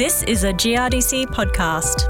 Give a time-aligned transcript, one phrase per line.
[0.00, 2.08] This is a GRDC podcast.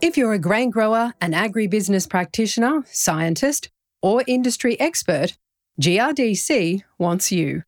[0.00, 3.68] If you're a grain grower, an agribusiness practitioner, scientist,
[4.00, 5.36] or industry expert,
[5.78, 7.64] GRDC wants you.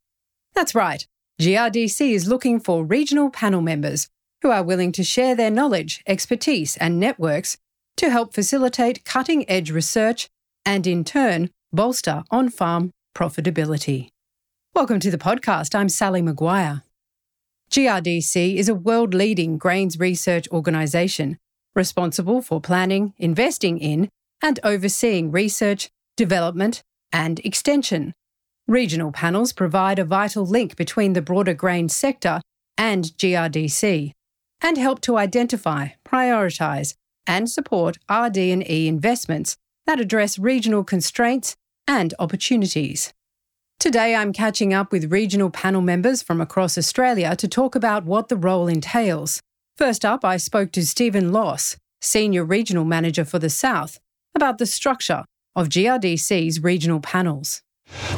[0.55, 1.07] That's right,
[1.39, 4.09] GRDC is looking for regional panel members
[4.41, 7.59] who are willing to share their knowledge, expertise, and networks
[7.99, 10.31] to help facilitate cutting edge research
[10.65, 14.09] and, in turn, bolster on farm profitability.
[14.73, 15.75] Welcome to the podcast.
[15.75, 16.85] I'm Sally Maguire.
[17.73, 21.39] GRDC is a world leading grains research organisation
[21.75, 24.09] responsible for planning, investing in,
[24.41, 28.15] and overseeing research, development, and extension.
[28.69, 32.41] Regional panels provide a vital link between the broader grain sector
[32.79, 34.13] and GRDC
[34.63, 36.95] and help to identify, prioritise,
[37.27, 39.57] and support RD&E investments
[39.87, 41.57] that address regional constraints
[41.89, 43.13] and opportunities.
[43.81, 48.29] Today, I'm catching up with regional panel members from across Australia to talk about what
[48.29, 49.41] the role entails.
[49.79, 53.99] First up, I spoke to Stephen Loss, Senior Regional Manager for the South,
[54.35, 55.25] about the structure
[55.57, 57.63] of GRDC's regional panels.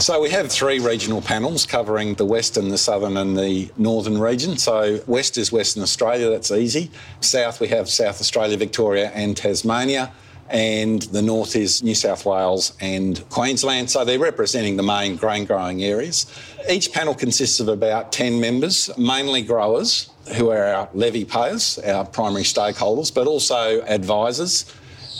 [0.00, 4.56] So we have three regional panels covering the western, the southern, and the northern region.
[4.56, 6.90] So west is Western Australia, that's easy.
[7.20, 10.12] South we have South Australia, Victoria, and Tasmania.
[10.52, 13.90] And the north is New South Wales and Queensland.
[13.90, 16.26] So they're representing the main grain growing areas.
[16.68, 22.04] Each panel consists of about 10 members, mainly growers, who are our levy payers, our
[22.04, 24.66] primary stakeholders, but also advisors.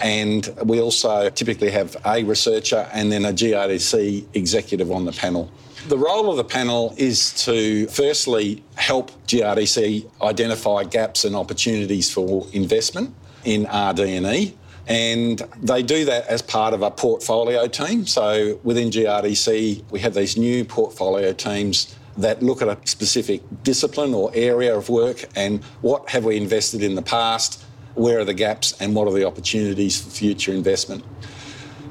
[0.03, 5.51] And we also typically have a researcher and then a GRDC executive on the panel.
[5.89, 12.47] The role of the panel is to firstly help GRDC identify gaps and opportunities for
[12.53, 18.07] investment in RD&E and they do that as part of a portfolio team.
[18.07, 24.13] So within GRDC, we have these new portfolio teams that look at a specific discipline
[24.13, 27.63] or area of work and what have we invested in the past,
[27.95, 31.05] where are the gaps, and what are the opportunities for future investment.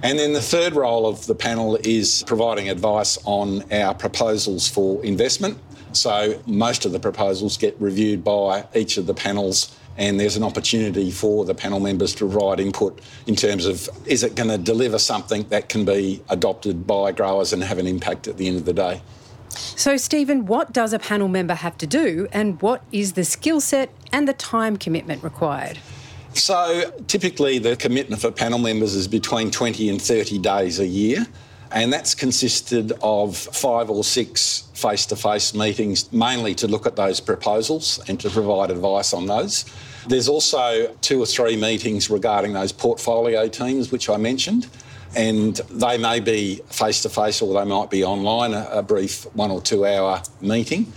[0.03, 5.03] And then the third role of the panel is providing advice on our proposals for
[5.05, 5.59] investment.
[5.93, 10.43] So most of the proposals get reviewed by each of the panels and there's an
[10.43, 14.57] opportunity for the panel members to provide input in terms of is it going to
[14.57, 18.57] deliver something that can be adopted by growers and have an impact at the end
[18.57, 19.01] of the day.
[19.49, 23.59] So, Stephen, what does a panel member have to do, and what is the skill
[23.59, 25.77] set and the time commitment required?
[26.33, 31.27] So, typically, the commitment for panel members is between 20 and 30 days a year,
[31.73, 36.95] and that's consisted of five or six face to face meetings, mainly to look at
[36.95, 39.65] those proposals and to provide advice on those.
[40.07, 44.67] There's also two or three meetings regarding those portfolio teams, which I mentioned,
[45.15, 49.51] and they may be face to face or they might be online, a, brief one
[49.51, 50.91] or two hour meeting.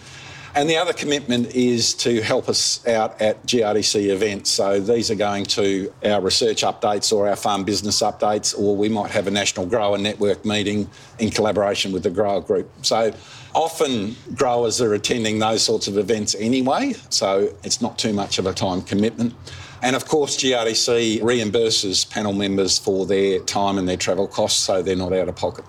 [0.57, 4.51] And the other commitment is to help us out at GRDC events.
[4.51, 8.89] So these are going to our research updates or our farm business updates, or we
[8.89, 10.89] might have a national grower network meeting
[11.19, 12.71] in collaboration with the grower group.
[12.83, 13.13] So
[13.53, 18.47] often growers are attending those sorts of events anyway, so it's not too much of
[18.47, 19.35] a time commitment.
[19.83, 24.83] And of course, GRDC reimburses panel members for their time and their travel costs, so
[24.83, 25.65] they're not out of pocket.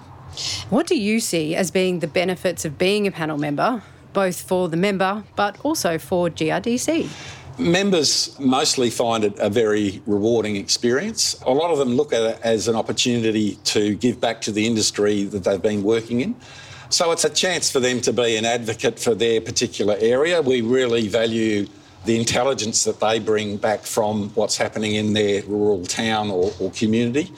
[0.69, 3.81] What do you see as being the benefits of being a panel member
[4.15, 7.07] both for the member but also for GRDC?
[7.59, 11.39] Members mostly find it a very rewarding experience.
[11.45, 14.65] A lot of them look at it as an opportunity to give back to the
[14.65, 16.35] industry that they've been working in.
[16.89, 20.41] So it's a chance for them to be an advocate for their particular area.
[20.41, 21.67] We really value
[22.05, 26.71] the intelligence that they bring back from what's happening in their rural town or, or
[26.71, 27.31] community.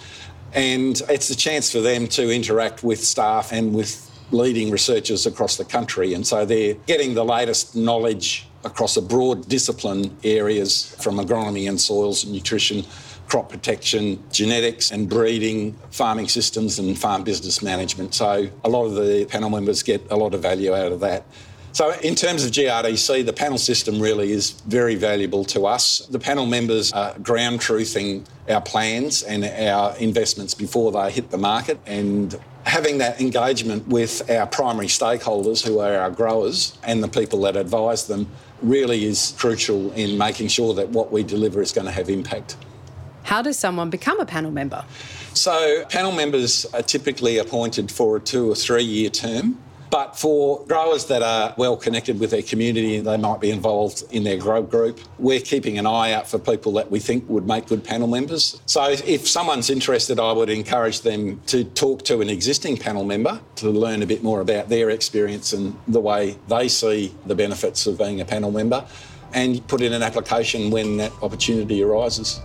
[0.54, 5.58] And it's a chance for them to interact with staff and with leading researchers across
[5.58, 6.14] the country.
[6.14, 11.80] And so they're getting the latest knowledge across a broad discipline areas from agronomy and
[11.80, 12.84] soils and nutrition,
[13.28, 18.14] crop protection, genetics and breeding, farming systems and farm business management.
[18.14, 21.26] So a lot of the panel members get a lot of value out of that.
[21.74, 26.00] So, in terms of GRDC, the panel system really is very valuable to us.
[26.10, 31.38] The panel members are ground truthing our plans and our investments before they hit the
[31.38, 37.08] market and having that engagement with our primary stakeholders, who are our growers and the
[37.08, 38.28] people that advise them,
[38.62, 42.58] really is crucial in making sure that what we deliver is going to have impact.
[43.24, 44.86] How does someone become a panel member?
[45.34, 49.62] So, panel members are typically appointed for a two or three year term.
[49.90, 54.24] But for growers that are well connected with their community, they might be involved in
[54.24, 55.00] their grow group.
[55.18, 58.62] We're keeping an eye out for people that we think would make good panel members.
[58.66, 63.40] So if someone's interested, I would encourage them to talk to an existing panel member
[63.58, 67.88] to learn a bit more about their experience and the way they see the benefits
[67.88, 68.86] of being a panel member
[69.34, 72.42] and put in an application when that opportunity arises.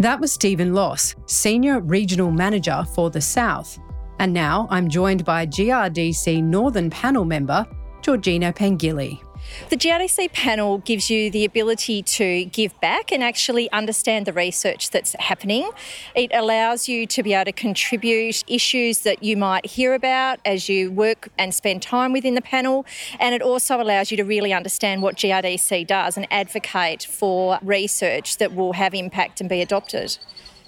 [0.00, 3.78] That was Stephen Loss, Senior Regional Manager for the South.
[4.18, 7.66] And now I'm joined by GRDC Northern Panel member,
[8.02, 9.20] Georgina Pengilly.
[9.68, 14.90] The GRDC panel gives you the ability to give back and actually understand the research
[14.90, 15.70] that's happening.
[16.14, 20.68] It allows you to be able to contribute issues that you might hear about as
[20.68, 22.86] you work and spend time within the panel.
[23.18, 28.38] And it also allows you to really understand what GRDC does and advocate for research
[28.38, 30.18] that will have impact and be adopted.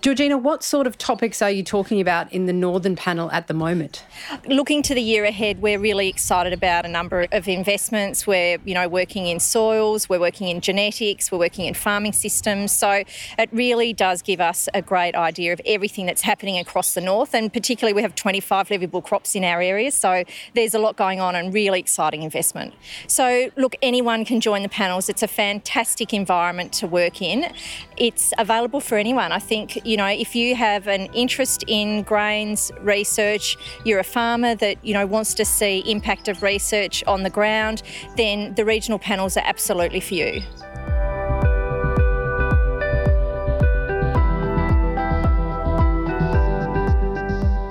[0.01, 3.55] Georgina, what sort of topics are you talking about in the Northern panel at the
[3.55, 4.05] moment?
[4.47, 8.25] Looking to the year ahead, we're really excited about a number of investments.
[8.25, 12.71] We're, you know, working in soils, we're working in genetics, we're working in farming systems.
[12.71, 13.03] So
[13.39, 17.35] it really does give us a great idea of everything that's happening across the north,
[17.35, 19.91] and particularly we have 25 leviable crops in our area.
[19.91, 20.23] So
[20.55, 22.73] there's a lot going on and really exciting investment.
[23.09, 25.09] So look, anyone can join the panels.
[25.09, 27.53] It's a fantastic environment to work in.
[27.97, 29.33] It's available for anyone.
[29.33, 34.55] I think you know, if you have an interest in grains research, you're a farmer
[34.57, 37.83] that, you know, wants to see impact of research on the ground,
[38.15, 40.43] then the regional panels are absolutely for you.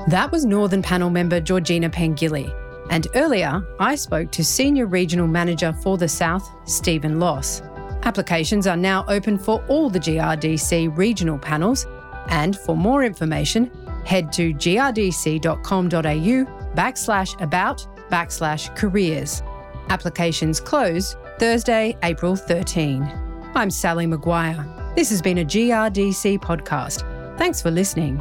[0.07, 2.51] That was Northern Panel member Georgina Pengilly.
[2.89, 7.61] And earlier, I spoke to Senior Regional Manager for the South, Stephen Loss.
[8.03, 11.85] Applications are now open for all the GRDC regional panels
[12.29, 13.71] and for more information,
[14.05, 15.95] head to grdc.com.au
[16.75, 19.43] backslash about backslash careers.
[19.89, 23.03] Applications close Thursday, April 13.
[23.55, 24.65] I'm Sally Maguire.
[24.95, 27.37] This has been a GRDC podcast.
[27.37, 28.19] Thanks for listening.